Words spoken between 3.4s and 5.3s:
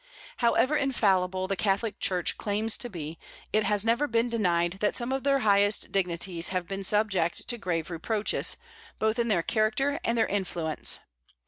it has never been denied that some of